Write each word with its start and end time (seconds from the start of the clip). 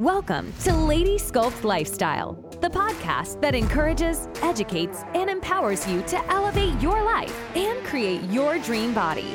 Welcome 0.00 0.54
to 0.62 0.74
Lady 0.74 1.18
Sculpt 1.18 1.62
Lifestyle, 1.62 2.32
the 2.62 2.70
podcast 2.70 3.38
that 3.42 3.54
encourages, 3.54 4.28
educates, 4.40 5.02
and 5.12 5.28
empowers 5.28 5.86
you 5.86 6.00
to 6.04 6.26
elevate 6.30 6.80
your 6.80 7.04
life 7.04 7.38
and 7.54 7.84
create 7.84 8.22
your 8.30 8.58
dream 8.60 8.94
body. 8.94 9.34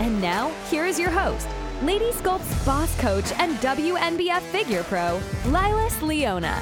And 0.00 0.20
now, 0.20 0.50
here 0.68 0.84
is 0.84 1.00
your 1.00 1.08
host, 1.08 1.48
Lady 1.82 2.12
Sculpt's 2.12 2.62
boss 2.62 2.94
coach 3.00 3.32
and 3.38 3.56
WNBF 3.60 4.42
figure 4.42 4.82
pro, 4.82 5.18
Lilas 5.44 6.02
Leona. 6.02 6.56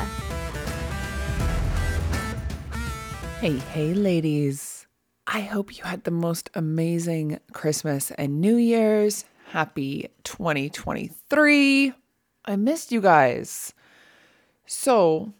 Hey, 3.40 3.56
hey, 3.56 3.94
ladies. 3.94 4.86
I 5.26 5.40
hope 5.40 5.76
you 5.76 5.82
had 5.82 6.04
the 6.04 6.12
most 6.12 6.50
amazing 6.54 7.40
Christmas 7.52 8.12
and 8.12 8.40
New 8.40 8.54
Year's. 8.54 9.24
Happy 9.48 10.08
2023. 10.22 11.94
I 12.44 12.56
missed 12.56 12.92
you 12.92 13.00
guys. 13.00 13.72
So, 14.66 15.32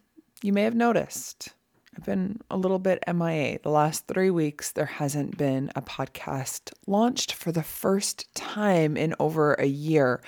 you 0.43 0.53
may 0.53 0.63
have 0.63 0.75
noticed 0.75 1.51
I've 1.97 2.05
been 2.05 2.41
a 2.51 2.57
little 2.57 2.79
bit 2.79 3.03
MIA. 3.13 3.59
The 3.63 3.71
last 3.71 4.07
three 4.07 4.31
weeks, 4.31 4.73
there 4.73 4.87
hasn't 4.87 5.37
been 5.37 5.71
a 5.75 5.83
podcast 5.83 6.73
launched 6.87 7.33
for 7.33 7.53
the 7.53 7.63
first 7.63 8.33
time 8.35 8.97
in 8.97 9.15
over 9.19 9.55
a 9.55 9.67
year. 9.67 10.23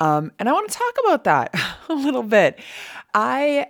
Um, 0.00 0.32
and 0.38 0.48
I 0.48 0.52
want 0.52 0.70
to 0.70 0.76
talk 0.76 0.94
about 1.04 1.24
that 1.24 1.54
a 1.88 1.94
little 1.94 2.22
bit. 2.22 2.58
I 3.12 3.68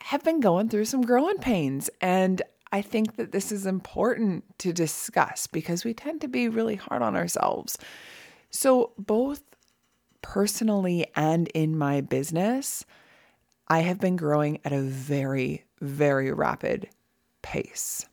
have 0.00 0.24
been 0.24 0.40
going 0.40 0.68
through 0.68 0.86
some 0.86 1.02
growing 1.02 1.38
pains, 1.38 1.90
and 2.00 2.42
I 2.72 2.82
think 2.82 3.16
that 3.16 3.32
this 3.32 3.52
is 3.52 3.66
important 3.66 4.44
to 4.58 4.72
discuss 4.72 5.46
because 5.46 5.84
we 5.84 5.94
tend 5.94 6.20
to 6.22 6.28
be 6.28 6.48
really 6.48 6.76
hard 6.76 7.02
on 7.02 7.16
ourselves. 7.16 7.76
So, 8.50 8.92
both 8.98 9.42
personally 10.32 11.06
and 11.14 11.46
in 11.48 11.78
my 11.78 12.00
business, 12.00 12.84
I 13.68 13.80
have 13.80 14.00
been 14.00 14.16
growing 14.16 14.58
at 14.64 14.72
a 14.72 14.80
very, 14.80 15.64
very 15.80 16.32
rapid 16.32 16.88
pace. 17.42 18.04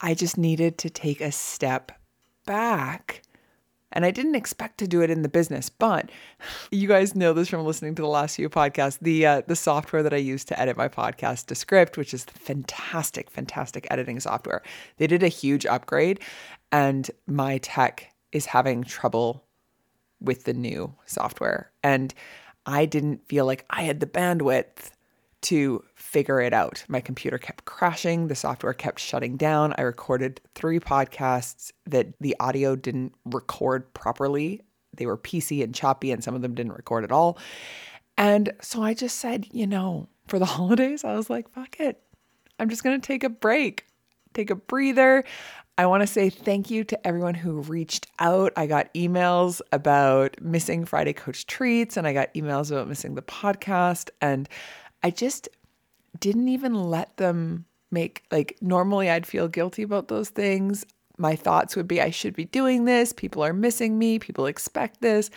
I 0.00 0.14
just 0.14 0.38
needed 0.38 0.78
to 0.78 0.90
take 0.90 1.20
a 1.20 1.30
step 1.30 1.92
back. 2.46 3.22
And 3.92 4.06
I 4.06 4.10
didn't 4.10 4.36
expect 4.36 4.78
to 4.78 4.88
do 4.88 5.02
it 5.02 5.10
in 5.10 5.20
the 5.20 5.28
business, 5.28 5.68
but 5.68 6.10
you 6.70 6.88
guys 6.88 7.14
know 7.14 7.34
this 7.34 7.50
from 7.50 7.64
listening 7.64 7.94
to 7.96 8.02
the 8.02 8.08
last 8.08 8.36
few 8.36 8.48
podcasts. 8.48 8.98
The 9.00 9.26
uh, 9.26 9.42
the 9.46 9.54
software 9.54 10.02
that 10.02 10.14
I 10.14 10.16
use 10.16 10.44
to 10.46 10.58
edit 10.58 10.78
my 10.78 10.88
podcast, 10.88 11.46
Descript, 11.46 11.98
which 11.98 12.14
is 12.14 12.24
fantastic, 12.24 13.30
fantastic 13.30 13.86
editing 13.90 14.18
software. 14.18 14.62
They 14.96 15.06
did 15.06 15.22
a 15.22 15.28
huge 15.28 15.64
upgrade, 15.66 16.20
and 16.72 17.08
my 17.26 17.58
tech 17.58 18.12
is 18.32 18.46
having 18.46 18.82
trouble 18.82 19.43
with 20.24 20.44
the 20.44 20.54
new 20.54 20.94
software. 21.06 21.70
And 21.82 22.14
I 22.66 22.86
didn't 22.86 23.26
feel 23.28 23.46
like 23.46 23.64
I 23.70 23.82
had 23.82 24.00
the 24.00 24.06
bandwidth 24.06 24.90
to 25.42 25.84
figure 25.94 26.40
it 26.40 26.54
out. 26.54 26.82
My 26.88 27.00
computer 27.00 27.36
kept 27.36 27.66
crashing, 27.66 28.28
the 28.28 28.34
software 28.34 28.72
kept 28.72 28.98
shutting 28.98 29.36
down. 29.36 29.74
I 29.76 29.82
recorded 29.82 30.40
three 30.54 30.80
podcasts 30.80 31.70
that 31.86 32.14
the 32.18 32.34
audio 32.40 32.76
didn't 32.76 33.14
record 33.26 33.92
properly. 33.92 34.62
They 34.96 35.04
were 35.04 35.18
PC 35.18 35.62
and 35.62 35.74
choppy, 35.74 36.12
and 36.12 36.24
some 36.24 36.34
of 36.34 36.40
them 36.40 36.54
didn't 36.54 36.72
record 36.72 37.04
at 37.04 37.12
all. 37.12 37.36
And 38.16 38.52
so 38.62 38.82
I 38.82 38.94
just 38.94 39.18
said, 39.18 39.46
you 39.50 39.66
know, 39.66 40.08
for 40.28 40.38
the 40.38 40.44
holidays, 40.46 41.04
I 41.04 41.14
was 41.14 41.28
like, 41.28 41.50
fuck 41.50 41.78
it. 41.78 42.00
I'm 42.58 42.70
just 42.70 42.82
going 42.82 42.98
to 42.98 43.06
take 43.06 43.24
a 43.24 43.28
break, 43.28 43.84
take 44.32 44.50
a 44.50 44.54
breather. 44.54 45.24
I 45.76 45.86
want 45.86 46.02
to 46.02 46.06
say 46.06 46.30
thank 46.30 46.70
you 46.70 46.84
to 46.84 47.06
everyone 47.06 47.34
who 47.34 47.60
reached 47.62 48.06
out. 48.20 48.52
I 48.56 48.66
got 48.66 48.94
emails 48.94 49.60
about 49.72 50.40
missing 50.40 50.84
Friday 50.84 51.12
Coach 51.12 51.46
treats, 51.46 51.96
and 51.96 52.06
I 52.06 52.12
got 52.12 52.32
emails 52.34 52.70
about 52.70 52.86
missing 52.86 53.16
the 53.16 53.22
podcast. 53.22 54.10
And 54.20 54.48
I 55.02 55.10
just 55.10 55.48
didn't 56.20 56.48
even 56.48 56.74
let 56.74 57.16
them 57.16 57.64
make, 57.90 58.22
like, 58.30 58.56
normally 58.60 59.10
I'd 59.10 59.26
feel 59.26 59.48
guilty 59.48 59.82
about 59.82 60.06
those 60.06 60.28
things. 60.28 60.86
My 61.18 61.34
thoughts 61.34 61.74
would 61.74 61.88
be, 61.88 62.00
I 62.00 62.10
should 62.10 62.34
be 62.34 62.44
doing 62.44 62.84
this. 62.84 63.12
People 63.12 63.42
are 63.42 63.52
missing 63.52 63.98
me. 63.98 64.20
People 64.20 64.46
expect 64.46 65.00
this. 65.00 65.28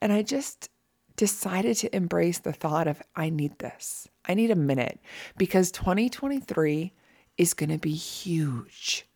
And 0.00 0.12
I 0.12 0.22
just 0.22 0.70
decided 1.16 1.76
to 1.78 1.94
embrace 1.96 2.38
the 2.38 2.52
thought 2.52 2.86
of, 2.86 3.02
I 3.16 3.28
need 3.28 3.58
this. 3.58 4.06
I 4.24 4.34
need 4.34 4.52
a 4.52 4.56
minute 4.56 5.00
because 5.36 5.72
2023 5.72 6.92
is 7.36 7.54
going 7.54 7.70
to 7.70 7.78
be 7.78 7.94
huge 7.94 9.06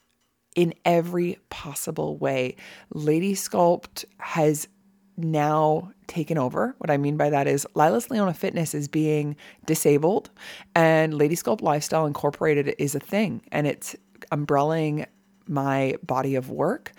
in 0.54 0.75
every 0.84 1.38
possible 1.50 2.16
way. 2.16 2.56
Lady 2.92 3.34
Sculpt 3.34 4.04
has 4.19 4.69
now 5.16 5.92
taken 6.06 6.38
over. 6.38 6.75
What 6.78 6.91
I 6.91 6.97
mean 6.97 7.16
by 7.16 7.31
that 7.31 7.47
is 7.47 7.66
Lilas 7.75 8.10
Leona 8.10 8.34
Fitness 8.34 8.75
is 8.75 8.88
being 8.88 9.37
disabled 9.64 10.31
and 10.75 11.14
Lady 11.14 11.37
Sculpt 11.37 11.62
Lifestyle 11.62 12.06
Incorporated 12.06 12.75
is 12.78 12.94
a 12.94 13.00
thing 13.00 13.43
and 13.53 13.66
it's 13.66 13.94
umbrelling 14.32 15.06
my 15.47 15.94
body 16.03 16.34
of 16.34 16.50
work 16.50 16.93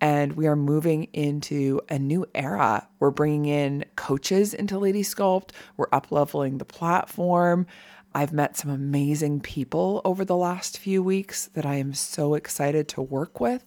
and 0.00 0.32
we 0.32 0.46
are 0.46 0.56
moving 0.56 1.04
into 1.12 1.80
a 1.88 1.98
new 1.98 2.26
era. 2.34 2.86
We're 2.98 3.10
bringing 3.10 3.46
in 3.46 3.84
coaches 3.96 4.52
into 4.52 4.78
Lady 4.78 5.02
Sculpt. 5.02 5.50
We're 5.76 5.86
up 5.92 6.10
leveling 6.10 6.58
the 6.58 6.64
platform. 6.64 7.66
I've 8.14 8.32
met 8.32 8.56
some 8.56 8.70
amazing 8.70 9.40
people 9.40 10.00
over 10.04 10.24
the 10.24 10.36
last 10.36 10.78
few 10.78 11.02
weeks 11.02 11.46
that 11.54 11.64
I 11.66 11.76
am 11.76 11.94
so 11.94 12.34
excited 12.34 12.88
to 12.88 13.02
work 13.02 13.40
with. 13.40 13.64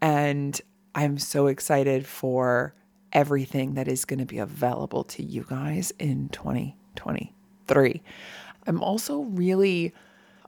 And 0.00 0.60
I'm 0.94 1.18
so 1.18 1.46
excited 1.46 2.06
for 2.06 2.74
everything 3.12 3.74
that 3.74 3.88
is 3.88 4.04
going 4.04 4.18
to 4.18 4.26
be 4.26 4.38
available 4.38 5.04
to 5.04 5.22
you 5.22 5.44
guys 5.48 5.92
in 5.98 6.28
2023. 6.30 8.02
I'm 8.66 8.82
also 8.82 9.20
really 9.20 9.92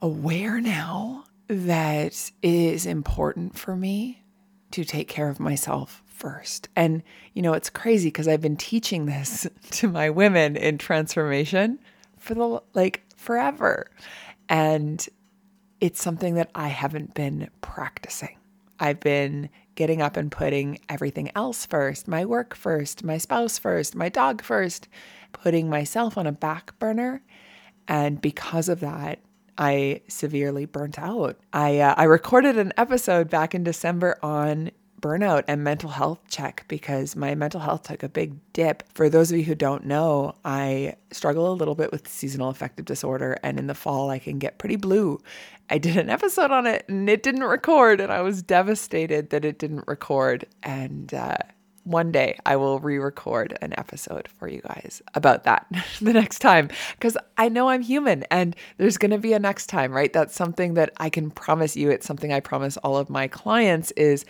aware 0.02 0.60
now 0.60 1.24
that 1.48 2.30
it 2.42 2.54
is 2.54 2.86
important 2.86 3.58
for 3.58 3.76
me 3.76 4.22
to 4.72 4.84
take 4.84 5.08
care 5.08 5.28
of 5.28 5.38
myself 5.38 6.02
first. 6.06 6.68
And, 6.74 7.02
you 7.34 7.42
know, 7.42 7.52
it's 7.52 7.70
crazy 7.70 8.08
because 8.08 8.26
I've 8.26 8.40
been 8.40 8.56
teaching 8.56 9.06
this 9.06 9.46
to 9.72 9.88
my 9.88 10.10
women 10.10 10.56
in 10.56 10.78
transformation 10.78 11.78
for 12.18 12.34
the 12.34 12.62
like 12.74 13.05
forever. 13.16 13.90
And 14.48 15.06
it's 15.80 16.02
something 16.02 16.34
that 16.34 16.50
I 16.54 16.68
haven't 16.68 17.14
been 17.14 17.50
practicing. 17.60 18.38
I've 18.78 19.00
been 19.00 19.50
getting 19.74 20.00
up 20.00 20.16
and 20.16 20.32
putting 20.32 20.78
everything 20.88 21.30
else 21.34 21.66
first 21.66 22.08
my 22.08 22.24
work 22.24 22.54
first, 22.54 23.04
my 23.04 23.18
spouse 23.18 23.58
first, 23.58 23.94
my 23.94 24.08
dog 24.08 24.42
first, 24.42 24.88
putting 25.32 25.68
myself 25.68 26.16
on 26.16 26.26
a 26.26 26.32
back 26.32 26.78
burner. 26.78 27.22
And 27.88 28.20
because 28.20 28.68
of 28.68 28.80
that, 28.80 29.20
I 29.58 30.02
severely 30.08 30.66
burnt 30.66 30.98
out. 30.98 31.38
I 31.52 31.78
uh, 31.78 31.94
I 31.96 32.04
recorded 32.04 32.58
an 32.58 32.72
episode 32.76 33.30
back 33.30 33.54
in 33.54 33.64
December 33.64 34.18
on 34.22 34.70
burnout 35.06 35.44
and 35.46 35.62
mental 35.62 35.90
health 35.90 36.18
check 36.28 36.64
because 36.66 37.14
my 37.14 37.34
mental 37.36 37.60
health 37.60 37.84
took 37.84 38.02
a 38.02 38.08
big 38.08 38.34
dip. 38.52 38.82
For 38.92 39.08
those 39.08 39.30
of 39.30 39.38
you 39.38 39.44
who 39.44 39.54
don't 39.54 39.86
know, 39.86 40.34
I 40.44 40.96
struggle 41.12 41.52
a 41.52 41.54
little 41.54 41.76
bit 41.76 41.92
with 41.92 42.08
seasonal 42.08 42.48
affective 42.48 42.84
disorder, 42.84 43.38
and 43.44 43.58
in 43.58 43.68
the 43.68 43.74
fall, 43.74 44.10
I 44.10 44.18
can 44.18 44.40
get 44.40 44.58
pretty 44.58 44.76
blue. 44.76 45.20
I 45.70 45.78
did 45.78 45.96
an 45.96 46.10
episode 46.10 46.50
on 46.50 46.66
it 46.66 46.88
and 46.88 47.08
it 47.08 47.22
didn't 47.22 47.44
record, 47.44 48.00
and 48.00 48.12
I 48.12 48.22
was 48.22 48.42
devastated 48.42 49.30
that 49.30 49.44
it 49.44 49.58
didn't 49.58 49.84
record. 49.86 50.46
And 50.62 51.12
uh, 51.14 51.36
one 51.84 52.10
day 52.10 52.36
I 52.44 52.56
will 52.56 52.80
re 52.80 52.98
record 52.98 53.56
an 53.62 53.72
episode 53.78 54.28
for 54.28 54.48
you 54.48 54.60
guys 54.60 55.02
about 55.14 55.44
that 55.44 55.66
the 56.00 56.12
next 56.12 56.40
time 56.40 56.68
because 56.92 57.16
I 57.38 57.48
know 57.48 57.68
I'm 57.68 57.82
human 57.82 58.24
and 58.30 58.56
there's 58.76 58.98
going 58.98 59.12
to 59.12 59.18
be 59.18 59.32
a 59.32 59.38
next 59.38 59.68
time, 59.68 59.92
right? 59.92 60.12
That's 60.12 60.34
something 60.34 60.74
that 60.74 60.92
I 60.98 61.10
can 61.10 61.30
promise 61.30 61.76
you. 61.76 61.90
It's 61.90 62.06
something 62.06 62.32
I 62.32 62.40
promise 62.40 62.76
all 62.78 62.96
of 62.96 63.08
my 63.08 63.28
clients 63.28 63.92
is 63.92 64.24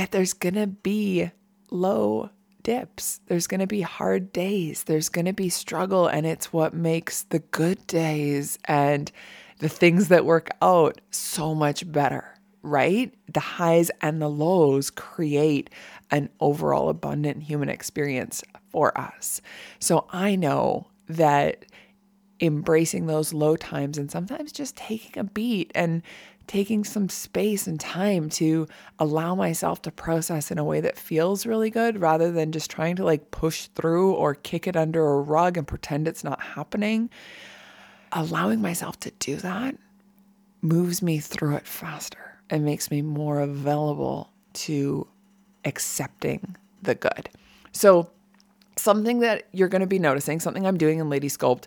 that 0.00 0.12
there's 0.12 0.32
going 0.32 0.54
to 0.54 0.66
be 0.66 1.30
low 1.70 2.30
dips. 2.62 3.20
There's 3.26 3.46
going 3.46 3.60
to 3.60 3.66
be 3.66 3.82
hard 3.82 4.32
days. 4.32 4.84
There's 4.84 5.10
going 5.10 5.26
to 5.26 5.34
be 5.34 5.50
struggle. 5.50 6.06
And 6.06 6.24
it's 6.26 6.54
what 6.54 6.72
makes 6.72 7.24
the 7.24 7.40
good 7.40 7.86
days 7.86 8.58
and 8.64 9.12
the 9.58 9.68
things 9.68 10.08
that 10.08 10.24
work 10.24 10.48
out 10.62 11.02
so 11.10 11.54
much 11.54 11.90
better, 11.92 12.34
right? 12.62 13.12
The 13.30 13.40
highs 13.40 13.90
and 14.00 14.22
the 14.22 14.30
lows 14.30 14.88
create 14.88 15.68
an 16.10 16.30
overall 16.40 16.88
abundant 16.88 17.42
human 17.42 17.68
experience 17.68 18.42
for 18.70 18.96
us. 18.98 19.42
So 19.80 20.06
I 20.08 20.34
know 20.34 20.86
that 21.08 21.66
embracing 22.40 23.04
those 23.04 23.34
low 23.34 23.54
times 23.54 23.98
and 23.98 24.10
sometimes 24.10 24.50
just 24.50 24.76
taking 24.76 25.20
a 25.20 25.24
beat 25.24 25.70
and 25.74 26.02
taking 26.50 26.82
some 26.82 27.08
space 27.08 27.68
and 27.68 27.78
time 27.78 28.28
to 28.28 28.66
allow 28.98 29.36
myself 29.36 29.80
to 29.80 29.92
process 29.92 30.50
in 30.50 30.58
a 30.58 30.64
way 30.64 30.80
that 30.80 30.98
feels 30.98 31.46
really 31.46 31.70
good 31.70 32.00
rather 32.00 32.32
than 32.32 32.50
just 32.50 32.68
trying 32.68 32.96
to 32.96 33.04
like 33.04 33.30
push 33.30 33.68
through 33.76 34.12
or 34.14 34.34
kick 34.34 34.66
it 34.66 34.76
under 34.76 35.06
a 35.06 35.20
rug 35.20 35.56
and 35.56 35.68
pretend 35.68 36.08
it's 36.08 36.24
not 36.24 36.42
happening. 36.42 37.08
Allowing 38.10 38.60
myself 38.60 38.98
to 38.98 39.12
do 39.20 39.36
that 39.36 39.76
moves 40.60 41.02
me 41.02 41.20
through 41.20 41.54
it 41.54 41.68
faster 41.68 42.36
and 42.50 42.64
makes 42.64 42.90
me 42.90 43.00
more 43.00 43.38
available 43.38 44.28
to 44.52 45.06
accepting 45.64 46.56
the 46.82 46.96
good. 46.96 47.30
So, 47.70 48.10
something 48.80 49.20
that 49.20 49.48
you're 49.52 49.68
going 49.68 49.80
to 49.80 49.86
be 49.86 49.98
noticing, 49.98 50.40
something 50.40 50.66
I'm 50.66 50.78
doing 50.78 50.98
in 50.98 51.10
Lady 51.10 51.28
Sculpt. 51.28 51.64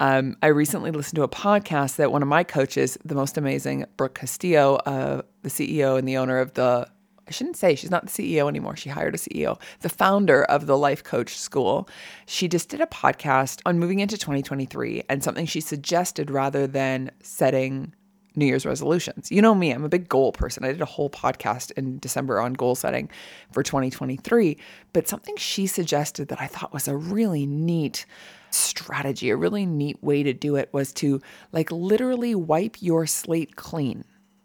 Um, 0.00 0.36
I 0.42 0.48
recently 0.48 0.90
listened 0.90 1.16
to 1.16 1.22
a 1.22 1.28
podcast 1.28 1.96
that 1.96 2.12
one 2.12 2.22
of 2.22 2.28
my 2.28 2.44
coaches, 2.44 2.98
the 3.04 3.14
most 3.14 3.38
amazing 3.38 3.86
Brooke 3.96 4.14
Castillo, 4.14 4.76
uh, 4.86 5.22
the 5.42 5.50
CEO 5.50 5.98
and 5.98 6.06
the 6.06 6.16
owner 6.16 6.38
of 6.38 6.54
the 6.54 6.88
I 7.28 7.32
shouldn't 7.32 7.56
say 7.56 7.74
she's 7.74 7.90
not 7.90 8.06
the 8.06 8.10
CEO 8.10 8.48
anymore. 8.48 8.76
She 8.76 8.88
hired 8.88 9.14
a 9.14 9.18
CEO, 9.18 9.60
the 9.80 9.88
founder 9.88 10.44
of 10.44 10.66
the 10.66 10.78
Life 10.78 11.02
Coach 11.02 11.36
School. 11.36 11.88
She 12.26 12.46
just 12.46 12.68
did 12.68 12.80
a 12.80 12.86
podcast 12.86 13.60
on 13.66 13.80
moving 13.80 13.98
into 13.98 14.16
2023 14.16 15.02
and 15.08 15.24
something 15.24 15.44
she 15.44 15.60
suggested 15.60 16.30
rather 16.30 16.68
than 16.68 17.10
setting 17.22 17.94
New 18.36 18.46
Year's 18.46 18.66
resolutions. 18.66 19.32
You 19.32 19.42
know 19.42 19.54
me, 19.54 19.72
I'm 19.72 19.84
a 19.84 19.88
big 19.88 20.08
goal 20.08 20.32
person. 20.32 20.64
I 20.64 20.72
did 20.72 20.82
a 20.82 20.86
whole 20.86 21.10
podcast 21.10 21.72
in 21.72 21.98
December 21.98 22.38
on 22.40 22.52
goal 22.52 22.74
setting 22.74 23.10
for 23.50 23.62
2023, 23.62 24.58
but 24.92 25.08
something 25.08 25.36
she 25.36 25.66
suggested 25.66 26.28
that 26.28 26.40
I 26.40 26.46
thought 26.46 26.72
was 26.72 26.86
a 26.86 26.96
really 26.96 27.46
neat 27.46 28.06
strategy, 28.50 29.30
a 29.30 29.36
really 29.36 29.66
neat 29.66 30.02
way 30.02 30.22
to 30.22 30.32
do 30.32 30.56
it 30.56 30.68
was 30.72 30.92
to 30.94 31.20
like 31.52 31.72
literally 31.72 32.34
wipe 32.34 32.80
your 32.80 33.06
slate 33.06 33.56
clean 33.56 34.04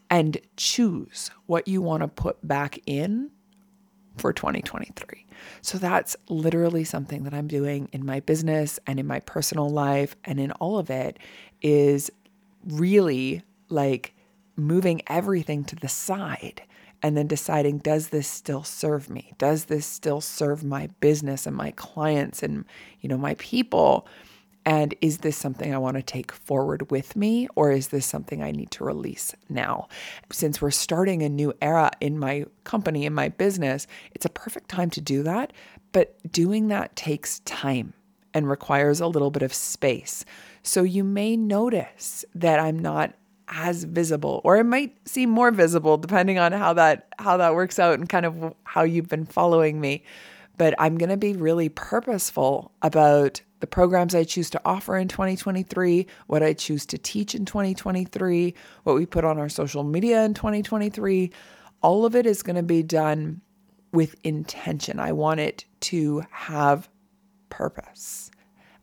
and 0.10 0.38
choose 0.58 1.32
what 1.46 1.68
you 1.68 1.82
want 1.82 2.02
to 2.02 2.08
put 2.08 2.46
back 2.46 2.80
in 2.86 3.30
for 4.18 4.34
2023. 4.34 5.26
So 5.62 5.78
that's 5.78 6.16
literally 6.30 6.84
something 6.84 7.24
that 7.24 7.34
I'm 7.34 7.48
doing 7.48 7.90
in 7.92 8.06
my 8.06 8.20
business 8.20 8.80
and 8.86 9.00
in 9.00 9.08
my 9.08 9.20
personal 9.22 9.70
life 9.70 10.16
and 10.26 10.40
in 10.40 10.52
all 10.54 10.78
of 10.78 10.90
it 10.90 11.18
is 11.62 12.12
really 12.68 13.42
like 13.72 14.14
moving 14.56 15.02
everything 15.08 15.64
to 15.66 15.76
the 15.76 15.88
side 15.88 16.64
and 17.02 17.18
then 17.18 17.28
deciding 17.28 17.80
does 17.80 18.10
this 18.10 18.28
still 18.28 18.64
serve 18.64 19.10
me? 19.10 19.34
Does 19.38 19.66
this 19.66 19.86
still 19.86 20.22
serve 20.22 20.64
my 20.64 20.88
business 21.00 21.48
and 21.48 21.56
my 21.56 21.72
clients 21.72 22.44
and 22.44 22.66
you 23.00 23.10
know 23.10 23.18
my 23.18 23.36
people? 23.36 24.08
And 24.64 24.94
is 25.02 25.20
this 25.20 25.36
something 25.36 25.74
I 25.74 25.80
want 25.80 25.98
to 25.98 26.04
take 26.04 26.32
forward 26.32 26.92
with 26.92 27.16
me 27.16 27.48
or 27.56 27.72
is 27.72 27.88
this 27.88 28.06
something 28.06 28.44
I 28.44 28.52
need 28.52 28.70
to 28.72 28.84
release 28.84 29.34
now? 29.50 29.88
Since 30.32 30.62
we're 30.62 30.70
starting 30.70 31.24
a 31.24 31.30
new 31.30 31.54
era 31.62 31.90
in 32.00 32.20
my 32.20 32.46
company 32.64 33.06
in 33.06 33.14
my 33.14 33.30
business 33.30 33.88
it's 34.12 34.26
a 34.26 34.30
perfect 34.30 34.70
time 34.70 34.92
to 34.92 35.02
do 35.02 35.24
that. 35.24 35.54
But 35.94 36.16
doing 36.32 36.68
that 36.68 36.96
takes 36.96 37.40
time 37.40 37.94
and 38.34 38.48
requires 38.50 39.02
a 39.02 39.08
little 39.08 39.32
bit 39.32 39.42
of 39.42 39.54
space. 39.54 40.24
So 40.64 40.84
you 40.84 41.04
may 41.04 41.36
notice 41.36 42.24
that 42.36 42.60
I'm 42.60 42.80
not 42.80 43.14
as 43.52 43.84
visible 43.84 44.42
or 44.44 44.58
it 44.58 44.64
might 44.64 44.96
seem 45.08 45.30
more 45.30 45.52
visible 45.52 45.98
depending 45.98 46.40
on 46.40 46.54
how 46.54 46.72
that 46.74 47.14
how 47.20 47.36
that 47.38 47.54
works 47.54 47.80
out 47.80 48.00
and 48.00 48.08
kind 48.08 48.26
of 48.26 48.56
how 48.64 48.84
you've 48.84 49.10
been 49.10 49.26
following 49.26 49.80
me 49.80 50.04
but 50.58 50.76
I'm 50.78 50.98
going 50.98 51.10
to 51.10 51.18
be 51.18 51.34
really 51.34 51.70
purposeful 51.70 52.72
about 52.84 53.42
the 53.62 53.68
programs 53.68 54.14
I 54.14 54.24
choose 54.24 54.50
to 54.52 54.62
offer 54.66 54.96
in 54.96 55.08
2023, 55.08 56.06
what 56.28 56.44
I 56.44 56.54
choose 56.54 56.86
to 56.88 57.00
teach 57.00 57.34
in 57.34 57.46
2023, 57.46 58.54
what 58.84 58.96
we 58.96 59.06
put 59.08 59.24
on 59.24 59.40
our 59.40 59.50
social 59.50 59.84
media 59.84 60.24
in 60.24 60.36
2023. 60.36 61.32
All 61.82 62.06
of 62.06 62.16
it 62.16 62.28
is 62.28 62.44
going 62.44 62.58
to 62.58 62.64
be 62.64 62.84
done 62.84 63.42
with 63.92 64.16
intention. 64.24 65.00
I 65.00 65.14
want 65.14 65.40
it 65.40 65.66
to 65.82 66.24
have 66.30 66.90
purpose. 67.50 68.30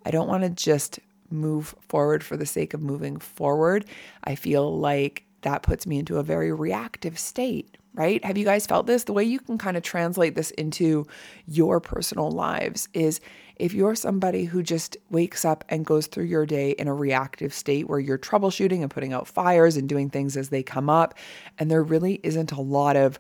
I 0.05 0.11
don't 0.11 0.29
want 0.29 0.45
to 0.45 0.51
just 0.51 0.99
move 1.31 1.75
forward 1.81 2.25
for 2.25 2.37
the 2.37 2.47
sake 2.47 2.75
of 2.75 2.81
moving 2.81 3.19
forward. 3.19 3.85
I 4.25 4.35
feel 4.35 4.79
like 4.79 5.25
that 5.43 5.63
puts 5.63 5.87
me 5.87 5.99
into 5.99 6.19
a 6.19 6.23
very 6.23 6.53
reactive 6.53 7.19
state, 7.19 7.77
right? 7.95 8.25
Have 8.25 8.37
you 8.37 8.45
guys 8.45 8.67
felt 8.67 8.87
this? 8.87 9.05
The 9.05 9.13
way 9.13 9.25
you 9.25 9.39
can 9.39 9.59
kind 9.59 9.77
of 9.77 9.83
translate 9.83 10.35
this 10.35 10.51
into 10.53 11.07
your 11.47 11.81
personal 11.81 12.31
lives 12.31 12.89
is 12.93 13.21
if 13.57 13.73
you're 13.73 13.95
somebody 13.95 14.45
who 14.45 14.63
just 14.63 14.97
wakes 15.11 15.45
up 15.45 15.65
and 15.69 15.85
goes 15.85 16.07
through 16.07 16.25
your 16.25 16.47
day 16.47 16.71
in 16.73 16.89
a 16.89 16.95
reactive 16.95 17.53
state 17.53 17.89
where 17.89 17.99
you're 17.99 18.19
troubleshooting 18.19 18.83
and 18.83 18.91
putting 18.91 19.13
out 19.13 19.29
fires 19.29 19.77
and 19.77 19.89
doing 19.89 20.11
things 20.11 20.37
as 20.37 20.49
they 20.49 20.63
come 20.63 20.89
up, 20.91 21.15
and 21.59 21.71
there 21.71 21.83
really 21.83 22.21
isn't 22.23 22.53
a 22.53 22.61
lot 22.61 22.97
of 22.97 23.19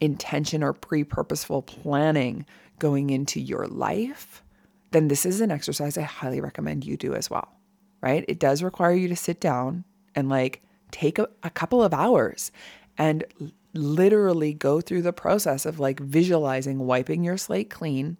intention 0.00 0.62
or 0.62 0.72
pre 0.72 1.04
purposeful 1.04 1.62
planning 1.62 2.44
going 2.78 3.10
into 3.10 3.40
your 3.40 3.66
life 3.66 4.42
then 4.90 5.08
this 5.08 5.26
is 5.26 5.40
an 5.40 5.50
exercise 5.50 5.98
I 5.98 6.02
highly 6.02 6.40
recommend 6.40 6.84
you 6.84 6.96
do 6.96 7.14
as 7.14 7.30
well, 7.30 7.48
right? 8.00 8.24
It 8.28 8.38
does 8.38 8.62
require 8.62 8.94
you 8.94 9.08
to 9.08 9.16
sit 9.16 9.40
down 9.40 9.84
and 10.14 10.28
like 10.28 10.62
take 10.90 11.18
a, 11.18 11.28
a 11.42 11.50
couple 11.50 11.82
of 11.82 11.92
hours 11.92 12.52
and 12.96 13.24
literally 13.74 14.54
go 14.54 14.80
through 14.80 15.02
the 15.02 15.12
process 15.12 15.66
of 15.66 15.78
like 15.78 16.00
visualizing 16.00 16.78
wiping 16.78 17.22
your 17.24 17.36
slate 17.36 17.70
clean 17.70 18.16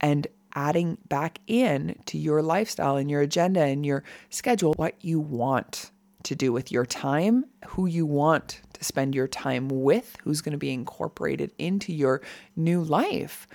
and 0.00 0.26
adding 0.54 0.98
back 1.08 1.40
in 1.46 1.98
to 2.06 2.18
your 2.18 2.42
lifestyle 2.42 2.96
and 2.96 3.10
your 3.10 3.20
agenda 3.20 3.60
and 3.60 3.84
your 3.84 4.04
schedule 4.30 4.72
what 4.74 4.94
you 5.00 5.20
want 5.20 5.90
to 6.22 6.34
do 6.34 6.52
with 6.52 6.72
your 6.72 6.86
time, 6.86 7.44
who 7.66 7.86
you 7.86 8.04
want 8.04 8.60
to 8.72 8.84
spend 8.84 9.14
your 9.14 9.28
time 9.28 9.68
with, 9.68 10.16
who's 10.22 10.40
going 10.40 10.52
to 10.52 10.58
be 10.58 10.72
incorporated 10.72 11.52
into 11.58 11.92
your 11.92 12.20
new 12.56 12.82
life 12.82 13.46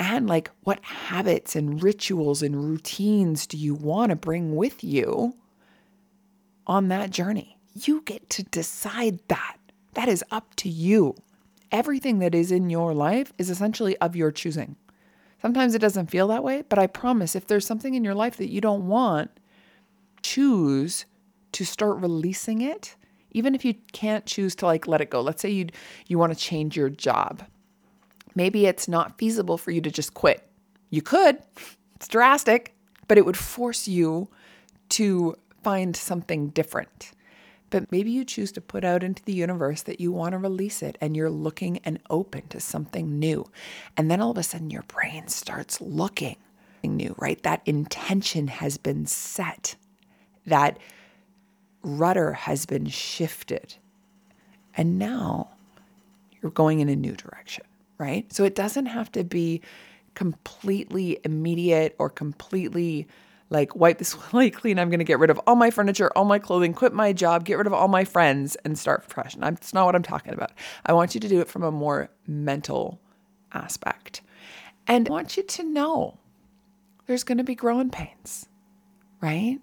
and 0.00 0.26
like 0.26 0.50
what 0.64 0.82
habits 0.82 1.54
and 1.54 1.82
rituals 1.82 2.42
and 2.42 2.64
routines 2.64 3.46
do 3.46 3.58
you 3.58 3.74
want 3.74 4.08
to 4.08 4.16
bring 4.16 4.56
with 4.56 4.82
you 4.82 5.36
on 6.66 6.88
that 6.88 7.10
journey? 7.10 7.58
You 7.74 8.00
get 8.06 8.30
to 8.30 8.42
decide 8.42 9.20
that. 9.28 9.58
That 9.92 10.08
is 10.08 10.24
up 10.30 10.56
to 10.56 10.70
you. 10.70 11.16
Everything 11.70 12.18
that 12.20 12.34
is 12.34 12.50
in 12.50 12.70
your 12.70 12.94
life 12.94 13.34
is 13.36 13.50
essentially 13.50 13.96
of 13.98 14.16
your 14.16 14.32
choosing. 14.32 14.76
Sometimes 15.42 15.74
it 15.74 15.80
doesn't 15.80 16.10
feel 16.10 16.28
that 16.28 16.42
way, 16.42 16.62
but 16.68 16.78
I 16.78 16.86
promise 16.86 17.36
if 17.36 17.46
there's 17.46 17.66
something 17.66 17.94
in 17.94 18.02
your 18.02 18.14
life 18.14 18.38
that 18.38 18.50
you 18.50 18.62
don't 18.62 18.88
want, 18.88 19.30
choose 20.22 21.04
to 21.52 21.64
start 21.64 21.98
releasing 21.98 22.62
it. 22.62 22.96
Even 23.32 23.54
if 23.54 23.66
you 23.66 23.74
can't 23.92 24.24
choose 24.24 24.54
to 24.56 24.66
like 24.66 24.86
let 24.86 25.02
it 25.02 25.10
go. 25.10 25.20
Let's 25.20 25.42
say 25.42 25.50
you 25.50 25.66
you 26.06 26.18
want 26.18 26.32
to 26.32 26.38
change 26.38 26.74
your 26.74 26.88
job 26.88 27.42
Maybe 28.34 28.66
it's 28.66 28.88
not 28.88 29.18
feasible 29.18 29.58
for 29.58 29.70
you 29.70 29.80
to 29.80 29.90
just 29.90 30.14
quit. 30.14 30.46
You 30.90 31.02
could, 31.02 31.38
it's 31.96 32.08
drastic, 32.08 32.74
but 33.08 33.18
it 33.18 33.24
would 33.24 33.36
force 33.36 33.88
you 33.88 34.28
to 34.90 35.36
find 35.62 35.96
something 35.96 36.48
different. 36.48 37.12
But 37.70 37.90
maybe 37.92 38.10
you 38.10 38.24
choose 38.24 38.50
to 38.52 38.60
put 38.60 38.84
out 38.84 39.04
into 39.04 39.22
the 39.24 39.32
universe 39.32 39.82
that 39.82 40.00
you 40.00 40.10
want 40.10 40.32
to 40.32 40.38
release 40.38 40.82
it 40.82 40.98
and 41.00 41.16
you're 41.16 41.30
looking 41.30 41.78
and 41.78 42.00
open 42.10 42.48
to 42.48 42.58
something 42.58 43.18
new. 43.18 43.48
And 43.96 44.10
then 44.10 44.20
all 44.20 44.32
of 44.32 44.38
a 44.38 44.42
sudden 44.42 44.70
your 44.70 44.82
brain 44.82 45.28
starts 45.28 45.80
looking 45.80 46.36
new, 46.82 47.14
right? 47.18 47.40
That 47.42 47.62
intention 47.66 48.48
has 48.48 48.76
been 48.76 49.06
set, 49.06 49.76
that 50.46 50.78
rudder 51.82 52.32
has 52.32 52.66
been 52.66 52.86
shifted. 52.86 53.76
And 54.76 54.98
now 54.98 55.50
you're 56.40 56.50
going 56.50 56.80
in 56.80 56.88
a 56.88 56.96
new 56.96 57.14
direction 57.14 57.64
right? 58.00 58.32
So 58.32 58.44
it 58.44 58.54
doesn't 58.54 58.86
have 58.86 59.12
to 59.12 59.22
be 59.22 59.60
completely 60.14 61.20
immediate 61.22 61.94
or 61.98 62.08
completely 62.08 63.06
like 63.50 63.76
wipe 63.76 63.98
this 63.98 64.08
slate 64.30 64.54
clean. 64.54 64.78
I'm 64.78 64.88
going 64.88 65.00
to 65.00 65.04
get 65.04 65.18
rid 65.18 65.28
of 65.28 65.38
all 65.46 65.54
my 65.54 65.70
furniture, 65.70 66.10
all 66.16 66.24
my 66.24 66.38
clothing, 66.38 66.72
quit 66.72 66.94
my 66.94 67.12
job, 67.12 67.44
get 67.44 67.58
rid 67.58 67.66
of 67.66 67.74
all 67.74 67.88
my 67.88 68.04
friends, 68.04 68.56
and 68.64 68.78
start 68.78 69.04
fresh. 69.04 69.34
And 69.34 69.42
that's 69.42 69.74
not 69.74 69.84
what 69.84 69.94
I'm 69.94 70.02
talking 70.02 70.32
about. 70.32 70.52
I 70.86 70.94
want 70.94 71.14
you 71.14 71.20
to 71.20 71.28
do 71.28 71.40
it 71.40 71.48
from 71.48 71.62
a 71.62 71.70
more 71.70 72.08
mental 72.26 72.98
aspect. 73.52 74.22
And 74.86 75.08
I 75.08 75.10
want 75.10 75.36
you 75.36 75.42
to 75.42 75.62
know 75.62 76.16
there's 77.06 77.24
going 77.24 77.38
to 77.38 77.44
be 77.44 77.54
growing 77.54 77.90
pains, 77.90 78.48
right? 79.20 79.58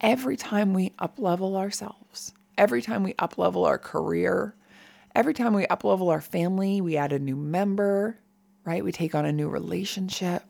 Every 0.00 0.36
time 0.36 0.74
we 0.74 0.92
up 0.98 1.18
level 1.18 1.56
ourselves, 1.56 2.34
every 2.58 2.82
time 2.82 3.04
we 3.04 3.14
up 3.18 3.38
level 3.38 3.64
our 3.64 3.78
career, 3.78 4.54
Every 5.16 5.32
time 5.32 5.54
we 5.54 5.64
uplevel 5.68 6.12
our 6.12 6.20
family, 6.20 6.82
we 6.82 6.98
add 6.98 7.10
a 7.10 7.18
new 7.18 7.36
member, 7.36 8.18
right? 8.66 8.84
We 8.84 8.92
take 8.92 9.14
on 9.14 9.24
a 9.24 9.32
new 9.32 9.48
relationship, 9.48 10.42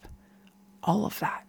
all 0.82 1.06
of 1.06 1.20
that. 1.20 1.46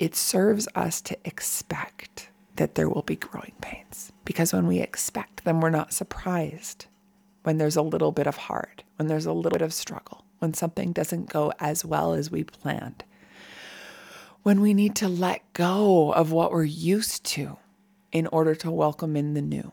It 0.00 0.16
serves 0.16 0.66
us 0.74 1.00
to 1.02 1.16
expect 1.24 2.30
that 2.56 2.74
there 2.74 2.88
will 2.88 3.02
be 3.02 3.14
growing 3.14 3.54
pains 3.60 4.10
because 4.24 4.52
when 4.52 4.66
we 4.66 4.80
expect 4.80 5.44
them, 5.44 5.60
we're 5.60 5.70
not 5.70 5.92
surprised 5.92 6.86
when 7.44 7.58
there's 7.58 7.76
a 7.76 7.82
little 7.82 8.10
bit 8.10 8.26
of 8.26 8.36
hard, 8.36 8.82
when 8.96 9.06
there's 9.06 9.26
a 9.26 9.32
little 9.32 9.52
bit 9.52 9.62
of 9.62 9.72
struggle, 9.72 10.24
when 10.40 10.52
something 10.52 10.92
doesn't 10.92 11.30
go 11.30 11.52
as 11.60 11.84
well 11.84 12.12
as 12.12 12.28
we 12.28 12.42
planned, 12.42 13.04
when 14.42 14.60
we 14.60 14.74
need 14.74 14.96
to 14.96 15.06
let 15.06 15.52
go 15.52 16.12
of 16.12 16.32
what 16.32 16.50
we're 16.50 16.64
used 16.64 17.22
to 17.22 17.56
in 18.10 18.26
order 18.26 18.56
to 18.56 18.68
welcome 18.68 19.16
in 19.16 19.34
the 19.34 19.42
new. 19.42 19.70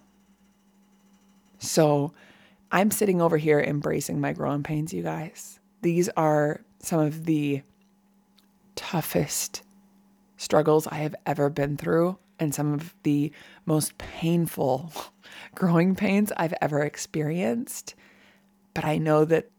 So, 1.57 2.13
I'm 2.71 2.91
sitting 2.91 3.21
over 3.21 3.37
here 3.37 3.59
embracing 3.59 4.19
my 4.19 4.33
growing 4.33 4.63
pains, 4.63 4.93
you 4.93 5.03
guys. 5.03 5.59
These 5.81 6.09
are 6.17 6.61
some 6.79 6.99
of 6.99 7.25
the 7.25 7.61
toughest 8.75 9.63
struggles 10.37 10.87
I 10.87 10.95
have 10.95 11.15
ever 11.25 11.49
been 11.49 11.77
through 11.77 12.17
and 12.39 12.53
some 12.53 12.73
of 12.73 12.93
the 13.03 13.31
most 13.65 13.97
painful 13.97 14.91
growing 15.55 15.95
pains 15.95 16.31
I've 16.35 16.53
ever 16.61 16.81
experienced. 16.81 17.95
But 18.73 18.85
I 18.85 18.97
know 18.97 19.25
that 19.25 19.49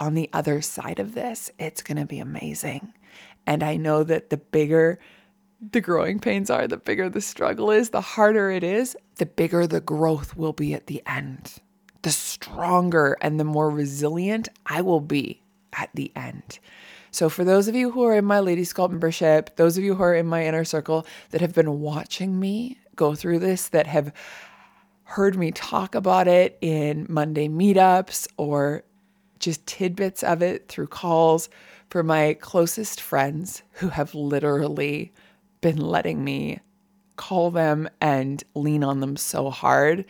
on 0.00 0.14
the 0.14 0.28
other 0.32 0.60
side 0.60 0.98
of 0.98 1.14
this, 1.14 1.50
it's 1.58 1.82
going 1.82 1.98
to 1.98 2.06
be 2.06 2.18
amazing. 2.18 2.92
And 3.46 3.62
I 3.62 3.76
know 3.76 4.02
that 4.04 4.30
the 4.30 4.36
bigger 4.36 4.98
the 5.72 5.80
growing 5.80 6.18
pains 6.18 6.50
are, 6.50 6.66
the 6.66 6.76
bigger 6.76 7.08
the 7.08 7.20
struggle 7.20 7.70
is, 7.70 7.90
the 7.90 8.00
harder 8.00 8.50
it 8.50 8.62
is, 8.62 8.96
the 9.16 9.26
bigger 9.26 9.66
the 9.66 9.80
growth 9.80 10.36
will 10.36 10.52
be 10.52 10.74
at 10.74 10.88
the 10.88 11.02
end. 11.06 11.54
The 12.04 12.10
stronger 12.10 13.16
and 13.22 13.40
the 13.40 13.44
more 13.44 13.70
resilient 13.70 14.50
I 14.66 14.82
will 14.82 15.00
be 15.00 15.40
at 15.72 15.88
the 15.94 16.12
end. 16.14 16.58
So, 17.10 17.30
for 17.30 17.44
those 17.44 17.66
of 17.66 17.74
you 17.74 17.92
who 17.92 18.04
are 18.04 18.14
in 18.14 18.26
my 18.26 18.40
Lady 18.40 18.62
Sculpt 18.62 18.90
membership, 18.90 19.56
those 19.56 19.78
of 19.78 19.84
you 19.84 19.94
who 19.94 20.02
are 20.02 20.14
in 20.14 20.26
my 20.26 20.44
inner 20.44 20.64
circle 20.64 21.06
that 21.30 21.40
have 21.40 21.54
been 21.54 21.80
watching 21.80 22.38
me 22.38 22.76
go 22.94 23.14
through 23.14 23.38
this, 23.38 23.68
that 23.68 23.86
have 23.86 24.12
heard 25.04 25.36
me 25.36 25.50
talk 25.50 25.94
about 25.94 26.28
it 26.28 26.58
in 26.60 27.06
Monday 27.08 27.48
meetups 27.48 28.26
or 28.36 28.84
just 29.38 29.66
tidbits 29.66 30.22
of 30.22 30.42
it 30.42 30.68
through 30.68 30.88
calls, 30.88 31.48
for 31.88 32.02
my 32.02 32.34
closest 32.34 33.00
friends 33.00 33.62
who 33.72 33.88
have 33.88 34.14
literally 34.14 35.10
been 35.62 35.78
letting 35.78 36.22
me 36.22 36.60
call 37.16 37.50
them 37.50 37.88
and 38.00 38.42
lean 38.54 38.84
on 38.84 39.00
them 39.00 39.16
so 39.16 39.50
hard. 39.50 40.04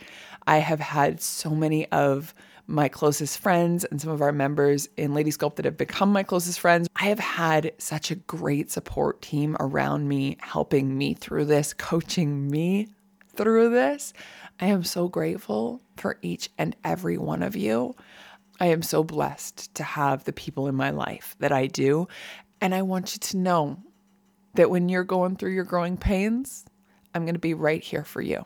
I 0.47 0.57
have 0.57 0.79
had 0.79 1.21
so 1.21 1.49
many 1.49 1.91
of 1.91 2.33
my 2.67 2.87
closest 2.87 3.39
friends 3.39 3.83
and 3.85 4.01
some 4.01 4.11
of 4.11 4.21
our 4.21 4.31
members 4.31 4.89
in 4.97 5.13
Lady 5.13 5.31
Sculpt 5.31 5.55
that 5.57 5.65
have 5.65 5.77
become 5.77 6.11
my 6.11 6.23
closest 6.23 6.59
friends. 6.59 6.87
I 6.95 7.05
have 7.05 7.19
had 7.19 7.71
such 7.77 8.09
a 8.09 8.15
great 8.15 8.71
support 8.71 9.21
team 9.21 9.55
around 9.59 10.07
me, 10.07 10.37
helping 10.39 10.97
me 10.97 11.13
through 11.13 11.45
this, 11.45 11.73
coaching 11.73 12.49
me 12.49 12.87
through 13.35 13.69
this. 13.69 14.13
I 14.59 14.67
am 14.67 14.83
so 14.83 15.07
grateful 15.07 15.81
for 15.97 16.17
each 16.21 16.49
and 16.57 16.75
every 16.83 17.17
one 17.17 17.43
of 17.43 17.55
you. 17.55 17.95
I 18.59 18.67
am 18.67 18.81
so 18.81 19.03
blessed 19.03 19.75
to 19.75 19.83
have 19.83 20.23
the 20.23 20.33
people 20.33 20.67
in 20.67 20.75
my 20.75 20.91
life 20.91 21.35
that 21.39 21.51
I 21.51 21.67
do. 21.67 22.07
And 22.61 22.73
I 22.73 22.81
want 22.81 23.13
you 23.13 23.19
to 23.19 23.37
know 23.37 23.77
that 24.55 24.69
when 24.69 24.87
you're 24.87 25.03
going 25.03 25.35
through 25.35 25.51
your 25.51 25.65
growing 25.65 25.97
pains, 25.97 26.65
I'm 27.15 27.23
going 27.23 27.35
to 27.35 27.39
be 27.39 27.53
right 27.53 27.81
here 27.81 28.03
for 28.03 28.21
you. 28.21 28.45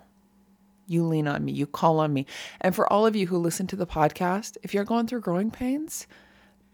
You 0.86 1.04
lean 1.04 1.28
on 1.28 1.44
me, 1.44 1.52
you 1.52 1.66
call 1.66 2.00
on 2.00 2.14
me. 2.14 2.26
And 2.62 2.76
for 2.76 2.92
all 2.92 3.06
of 3.06 3.16
you 3.16 3.28
who 3.28 3.38
listen 3.38 3.68
to 3.68 3.76
the 3.76 3.88
podcast, 3.88 4.58
if 4.64 4.74
you're 4.74 4.86
going 4.86 5.08
through 5.08 5.22
growing 5.22 5.52
pains, 5.52 6.08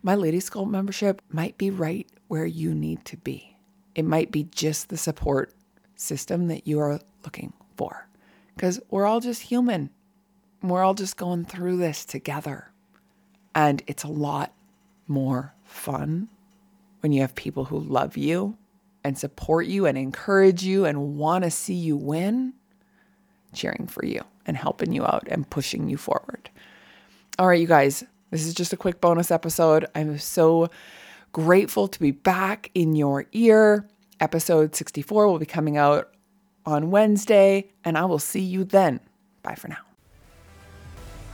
my 0.03 0.13
Lady 0.13 0.39
Sculpt 0.39 0.69
membership 0.69 1.21
might 1.29 1.57
be 1.57 1.69
right 1.69 2.07
where 2.27 2.45
you 2.45 2.75
need 2.75 3.03
to 3.05 3.17
be. 3.17 3.57
It 3.95 4.05
might 4.05 4.31
be 4.31 4.43
just 4.43 4.89
the 4.89 4.97
support 4.97 5.53
system 5.95 6.47
that 6.49 6.67
you 6.67 6.79
are 6.79 6.99
looking 7.23 7.53
for. 7.77 8.07
Because 8.55 8.79
we're 8.89 9.05
all 9.05 9.21
just 9.21 9.43
human. 9.43 9.89
We're 10.61 10.83
all 10.83 10.93
just 10.93 11.17
going 11.17 11.45
through 11.45 11.77
this 11.77 12.05
together. 12.05 12.71
And 13.53 13.81
it's 13.87 14.03
a 14.03 14.09
lot 14.09 14.53
more 15.07 15.53
fun 15.63 16.27
when 16.99 17.13
you 17.13 17.21
have 17.21 17.35
people 17.35 17.65
who 17.65 17.79
love 17.79 18.17
you 18.17 18.57
and 19.05 19.15
support 19.19 19.67
you 19.67 19.85
and 19.85 19.99
encourage 19.99 20.63
you 20.63 20.83
and 20.83 21.15
want 21.15 21.43
to 21.43 21.51
see 21.51 21.75
you 21.75 21.95
win 21.95 22.53
cheering 23.53 23.85
for 23.87 24.03
you 24.03 24.19
and 24.47 24.57
helping 24.57 24.91
you 24.91 25.05
out 25.05 25.27
and 25.29 25.47
pushing 25.47 25.87
you 25.87 25.95
forward. 25.95 26.49
All 27.37 27.47
right, 27.47 27.61
you 27.61 27.67
guys, 27.67 28.03
this 28.31 28.47
is 28.47 28.55
just 28.55 28.73
a 28.73 28.77
quick 28.77 28.99
bonus 28.99 29.29
episode. 29.29 29.85
I'm 29.93 30.17
so 30.17 30.69
grateful 31.31 31.87
to 31.87 31.99
be 31.99 32.09
back 32.09 32.71
in 32.73 32.95
your 32.95 33.27
ear. 33.31 33.87
Episode 34.19 34.75
64 34.75 35.27
will 35.27 35.37
be 35.37 35.45
coming 35.45 35.77
out 35.77 36.11
on 36.65 36.89
Wednesday, 36.89 37.69
and 37.83 37.99
I 37.99 38.05
will 38.05 38.17
see 38.17 38.41
you 38.41 38.63
then. 38.63 38.99
Bye 39.43 39.53
for 39.53 39.67
now. 39.67 39.77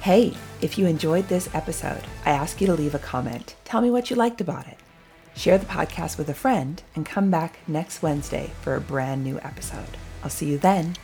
Hey, 0.02 0.34
if 0.60 0.78
you 0.78 0.88
enjoyed 0.88 1.30
this 1.30 1.48
episode, 1.54 2.04
I 2.26 2.32
ask 2.32 2.60
you 2.60 2.68
to 2.68 2.74
leave 2.74 2.96
a 2.96 3.00
comment. 3.00 3.56
Tell 3.64 3.80
me 3.80 3.90
what 3.90 4.10
you 4.10 4.18
liked 4.18 4.42
about 4.42 4.68
it. 4.68 4.81
Share 5.36 5.58
the 5.58 5.66
podcast 5.66 6.18
with 6.18 6.30
a 6.30 6.34
friend 6.34 6.82
and 6.96 7.06
come 7.06 7.32
back 7.32 7.60
next 7.68 8.02
Wednesday 8.02 8.52
for 8.62 8.76
a 8.76 8.82
brand 8.82 9.24
new 9.24 9.40
episode. 9.40 9.98
I'll 10.24 10.30
see 10.30 10.48
you 10.48 10.58
then. 10.58 10.96